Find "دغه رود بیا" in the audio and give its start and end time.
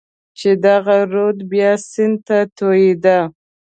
0.65-1.71